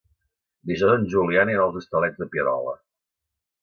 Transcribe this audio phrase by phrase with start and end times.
[0.71, 2.79] Dijous en Julià anirà als Hostalets de Pierola.